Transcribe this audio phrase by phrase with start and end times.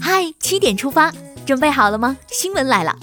[0.00, 1.12] 嗨，七点出发，
[1.48, 2.18] 准备好了吗？
[2.30, 2.94] 新闻来了。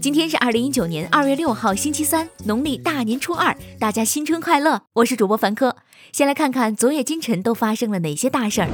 [0.00, 4.80] 今天是二零一九年二月六号，星期三，农历大年初二，大家新春快乐！
[4.94, 5.76] 我是主播凡科，
[6.10, 8.70] 先来看看昨夜今晨都发生了哪些大事儿。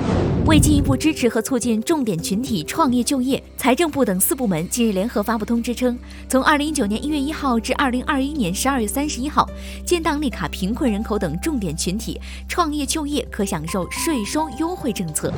[0.46, 5.98] 为进一步支持和促进重点群体创业就业，财政部等四部门近日联合发布通知称，
[6.28, 9.44] 从二零一九年一月一号至二零二一年十二月三十一号，
[9.84, 15.34] 建档立卡贫困人口等重点群体创业就业可享受税收优惠政策。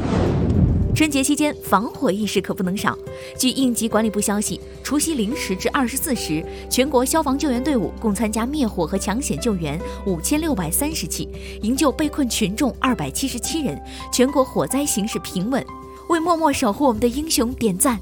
[0.94, 2.96] 春节期间防火意识可不能少。
[3.38, 11.26] 据应急管理部消息，除夕零时至二十四时，全国消防救援队伍共参加灭火和抢险救援五千六百三十起，
[11.62, 13.80] 营救被困群众二百七十七人，
[14.12, 15.64] 全国火灾形势平稳。
[16.10, 17.98] 为默默守护我们的英雄点赞！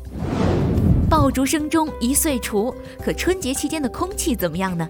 [1.10, 2.73] 爆竹声中一岁除，
[3.05, 4.88] 可春节期间的空气怎么样呢？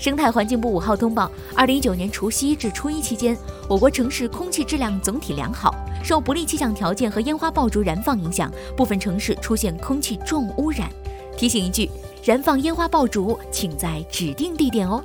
[0.00, 3.38] 生态环境部五号通报，二零一九年除夕至初一期间，
[3.68, 5.72] 我国城市空气质量总体良好。
[6.02, 10.90] 受不利气象条件和烟花爆竹燃放影响，部分城市出现空气重污染。
[11.36, 11.88] 提醒一句：
[12.24, 15.00] 燃放烟花爆竹，请在指定地点哦。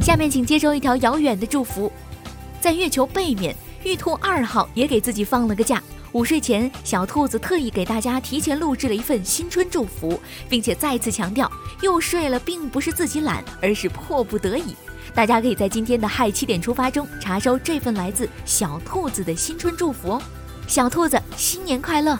[0.00, 1.92] 下面请接收一条遥远的祝福，
[2.60, 5.80] 在月球背面，玉兔二号也给自己放了个假。
[6.12, 14.76] 午睡前，小兔子特意给大家提前录制了一份新春祝福，并且再次强调，又睡了并不是自己懒，而是迫不得已。
[15.14, 20.22] 大家可以在今天的嗨七点出发中查收这份来自小兔子的新春祝福哦，
[20.66, 22.18] 小兔子新年快乐！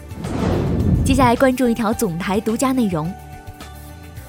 [1.05, 3.13] 接下来关注一条总台独家内容，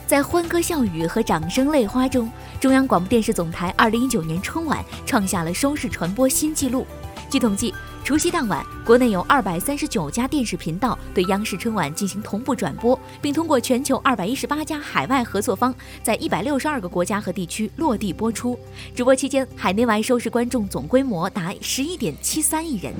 [0.05, 6.85] 在欢歌笑语和掌声泪花中，中央广播电视总台二零一九年春晚创下了收视传播新纪录。
[7.33, 7.73] 据统计。
[8.03, 15.73] 除夕当晚，国内有二百三十九家电视频道对央视春晚进行同步转播，并通过全球二百一十八家海外合作方，
[16.03, 18.59] 在一百六十二个国家和地区落地播出。
[18.93, 22.93] 直播期间，海内外收视观众总规模达十一点七三亿人。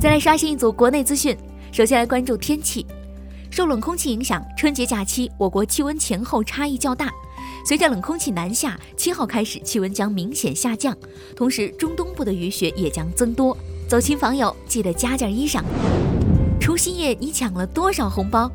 [0.00, 1.36] 再来刷新一组国内资讯，
[1.72, 2.86] 首先来关注天气。
[3.50, 7.10] 受冷空气影响，春节假期我国气温前后差异较大。
[7.64, 10.96] 随着冷空气南下，七号开始气温将明显下降，
[11.36, 13.56] 同时中东部的雨雪也将增多。
[13.88, 15.62] 走亲访友，记得加件衣裳。
[16.60, 18.50] 除夕夜你抢了多少红包？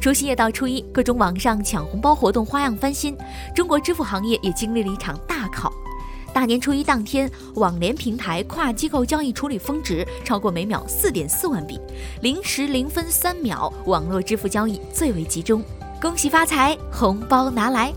[0.00, 3.16] 除夕夜到初一，各种网上抢红包活动花样翻新，
[3.54, 5.72] 中国支付行业也经历了一场大考。
[6.32, 11.80] 大年初一当天，网联平台跨机构交易处理峰值超过每秒四点四万笔，
[12.22, 15.62] 零时零分三秒，网络支付交易最为集中。
[16.00, 17.92] 恭喜发财，红包拿来！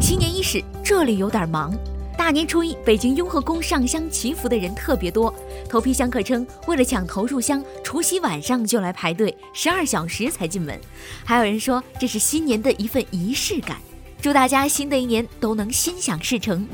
[0.00, 1.76] 新年伊始，这里有点忙。
[2.16, 5.34] 大年初一，北京雍和宫上香祈福的人特别多。
[5.68, 10.78] 头批香客称，为了抢头炷香，除夕晚上就来排队，十二小时才进门。
[11.24, 13.76] 还有人说，这是新年的一份仪式感。
[14.22, 16.66] 祝大家新的一年都能心想事成。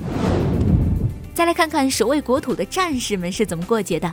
[1.35, 4.13] 再来看看守卫国土的战士们是怎么过节的。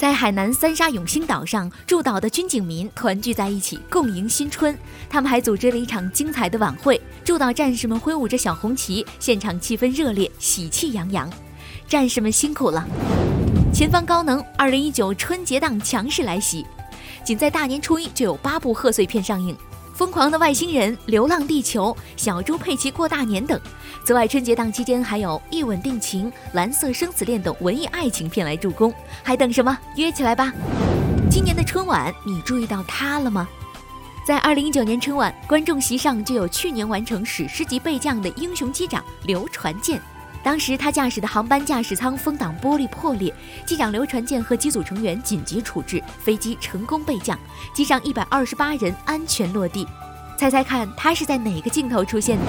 [0.00, 4.74] 在海南三沙永兴岛上，驻岛的军警民团聚在一起，共迎新春。
[5.10, 11.30] 他们还组织了一场精彩的晚会，驻岛战士们挥舞着小红旗，现场气氛热烈，喜气洋洋。
[11.86, 12.82] 战士们辛苦了！
[13.74, 16.64] 前方高能，二零一九春节档强势来袭，
[17.22, 19.54] 仅在大年初一就有八部贺岁片上映。
[20.00, 23.60] 疯狂的外星人、流浪地球、小猪佩奇过大年等。
[24.02, 28.90] 此外，春节档期间还有一吻定情、蓝色生死恋等文艺爱情片来助攻，
[29.22, 29.76] 还等什么？
[29.96, 30.54] 约起来吧！
[31.30, 33.46] 今年的春晚，你注意到他了吗？
[34.26, 40.00] 在二零一九年春晚，观众席上就有去年完成史诗级备降的英雄机长刘传健。
[40.42, 43.32] 当时他驾驶的航班驾驶舱风挡玻璃破裂，
[43.66, 47.38] 机长刘传健和机组成员紧急处置，飞机成功备降，
[47.74, 49.86] 机上一百二十八人安全落地。
[50.38, 52.46] 猜猜看，他是在哪个镜头出现的？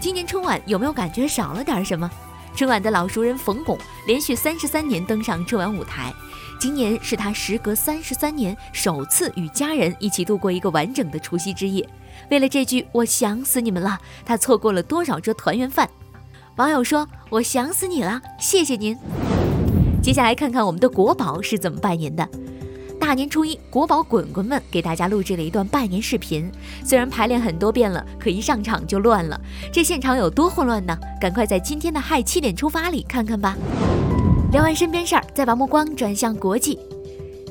[0.00, 2.10] 今年春晚有没有感觉少了点什么？
[2.56, 3.78] 春晚的老熟人冯巩
[4.08, 6.12] 连续三十三年登上春晚舞台，
[6.58, 11.88] 今年是他时隔三十三年首次与家人一起度过一个完整的除夕之夜。
[12.28, 13.96] 为了这句“我想死你们了”，
[14.26, 15.88] 他错过了多少桌团圆饭？
[16.60, 18.94] 网友说：“我想死你了，谢谢您。”
[20.02, 22.28] 接下来看看我们的国宝是怎么拜年的。
[23.00, 26.52] 大年初一，国宝滚滚们给大家录制了一段拜年视频。
[26.84, 29.40] 虽然排练很多遍了，可一上场就乱了。
[29.72, 30.94] 这现场有多混乱呢？
[31.18, 33.56] 赶快在今天的嗨七点出发里看看吧。
[34.52, 36.78] 聊完身边事儿，再把目光转向国际。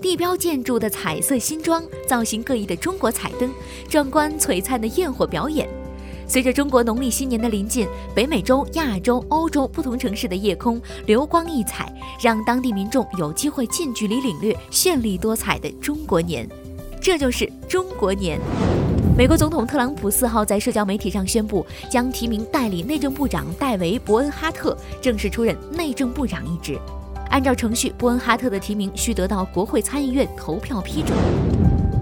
[0.03, 3.51] 地标建筑的彩色新装，造型各异的中国彩灯，
[3.89, 5.67] 壮观璀璨的焰火表演。
[6.29, 11.91] 随着中国农历新年的临近，北美洲、亚洲、欧洲不同城市的夜空流光溢彩，
[12.21, 16.47] 让当地民众有机会近距离领略绚丽多彩的中国年。
[17.01, 18.39] 这就是中国年。
[19.17, 26.77] 美国总统特朗普四号在社交媒体上宣布，将提名代理内政部长戴维·伯恩哈特正式出任内政部长一职。
[27.31, 31.58] 按照程序，波恩哈特的提名需得到国会参议院投票批准。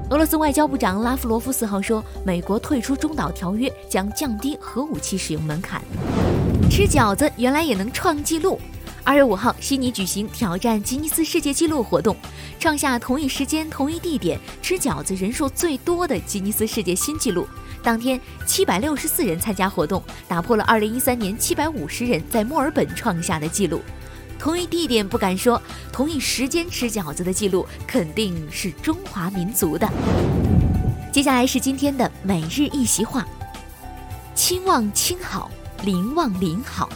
[0.10, 5.82] 俄罗斯外交部长拉夫罗夫四号说，美国退出中导条约将降低核武器使用门槛。
[6.70, 8.58] 吃饺子原来也能创纪录。
[9.04, 12.16] 二月五号，悉尼举行挑战吉尼斯世界纪录活动，
[12.58, 17.46] 创下同一时间、同一地点吃饺子人数最多的吉尼斯世界新纪录。
[17.84, 23.82] 当天，七百六十四人参加活动，打破了二零一三年七百五十人在墨尔本创下的纪录。
[24.40, 25.62] 同一地点不敢说，
[25.92, 29.88] 同一时间吃饺子的记录肯定是中华民族的。
[31.12, 33.26] 接下来是今天的每日一席话：
[34.36, 35.50] 亲望亲好，
[35.84, 36.88] 邻望邻好。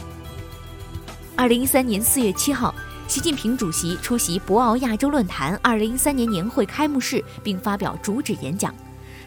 [1.34, 2.72] 二零一三年四月七号，
[3.08, 8.72] 习近平主席出席博鳌亚洲论坛二零一三年年会开幕式，并发表主旨演讲。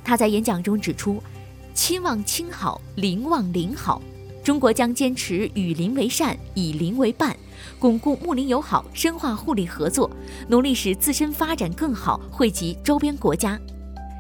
[0.03, 1.21] 他在演讲中指出
[1.73, 4.01] ：“亲望亲好，邻望邻好。
[4.45, 7.35] 中国将坚持与邻为善，以邻为伴，
[7.79, 10.07] 巩固睦邻友好，深化互利合作，
[10.47, 13.59] 努力使自身发展更好，惠及周边国家。”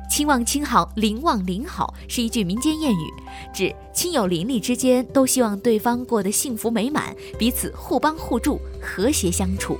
[0.09, 3.13] 亲望亲好，邻望邻好是一句民间谚语，
[3.53, 9.77] 指亲友邻里之间都希望对方过得幸福美满，彼此互帮互助，和谐相处。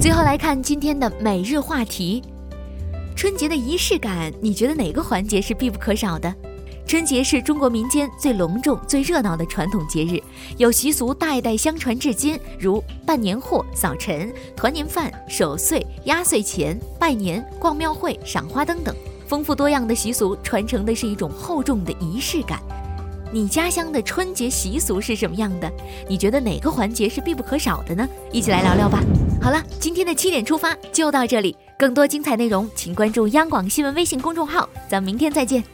[0.00, 2.20] 最后来看今天的每日话题：
[3.14, 6.34] 春节的仪式感，你觉得哪个环节是必不可少的？
[6.86, 10.22] 春节是中国民间最隆重、最热闹的传统节日，
[10.58, 18.94] 有习俗代代相传至今，如办年货、扫尘、团年饭、守岁、压岁钱、拜年、逛庙会、赏花灯等。
[19.26, 22.60] 丰富多样的习俗传承的是一种厚重的仪式感。
[23.32, 25.72] 你家乡的春节习俗是什么样的？
[26.06, 28.06] 你觉得哪个环节是必不可少的呢？
[28.30, 29.02] 一起来聊聊吧。
[29.40, 35.64] 好了，今天的七点出发就到这里，更多精彩内容请关注央广新闻微信公众号，咱们明天再见。